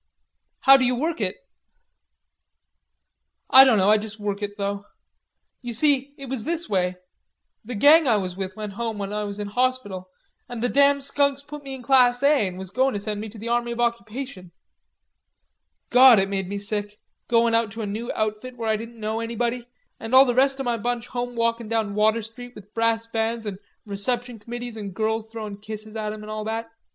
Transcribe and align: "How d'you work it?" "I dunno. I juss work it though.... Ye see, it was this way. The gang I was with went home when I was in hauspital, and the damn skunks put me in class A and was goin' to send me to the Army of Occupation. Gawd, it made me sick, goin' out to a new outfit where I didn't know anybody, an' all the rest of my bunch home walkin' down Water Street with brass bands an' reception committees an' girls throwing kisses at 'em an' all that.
"How 0.61 0.77
d'you 0.77 0.95
work 0.95 1.21
it?" 1.21 1.37
"I 3.51 3.63
dunno. 3.63 3.87
I 3.87 3.99
juss 3.99 4.17
work 4.17 4.41
it 4.41 4.57
though.... 4.57 4.85
Ye 5.61 5.73
see, 5.73 6.15
it 6.17 6.25
was 6.27 6.43
this 6.43 6.67
way. 6.67 6.95
The 7.63 7.75
gang 7.75 8.07
I 8.07 8.17
was 8.17 8.35
with 8.35 8.55
went 8.55 8.73
home 8.73 8.97
when 8.97 9.13
I 9.13 9.25
was 9.25 9.37
in 9.39 9.49
hauspital, 9.51 10.05
and 10.49 10.63
the 10.63 10.69
damn 10.69 11.01
skunks 11.01 11.43
put 11.43 11.61
me 11.63 11.75
in 11.75 11.83
class 11.83 12.23
A 12.23 12.47
and 12.47 12.57
was 12.57 12.71
goin' 12.71 12.95
to 12.95 12.99
send 12.99 13.21
me 13.21 13.29
to 13.29 13.37
the 13.37 13.49
Army 13.49 13.73
of 13.73 13.79
Occupation. 13.79 14.51
Gawd, 15.91 16.17
it 16.17 16.29
made 16.29 16.49
me 16.49 16.57
sick, 16.57 16.97
goin' 17.27 17.53
out 17.53 17.69
to 17.73 17.81
a 17.83 17.85
new 17.85 18.11
outfit 18.15 18.57
where 18.57 18.69
I 18.69 18.77
didn't 18.77 18.99
know 18.99 19.19
anybody, 19.19 19.67
an' 19.99 20.15
all 20.15 20.25
the 20.25 20.33
rest 20.33 20.59
of 20.59 20.63
my 20.65 20.77
bunch 20.77 21.09
home 21.09 21.35
walkin' 21.35 21.69
down 21.69 21.93
Water 21.93 22.23
Street 22.23 22.55
with 22.55 22.73
brass 22.73 23.05
bands 23.05 23.45
an' 23.45 23.59
reception 23.85 24.39
committees 24.39 24.77
an' 24.77 24.93
girls 24.93 25.27
throwing 25.27 25.59
kisses 25.61 25.95
at 25.95 26.11
'em 26.11 26.23
an' 26.23 26.29
all 26.31 26.43
that. 26.45 26.71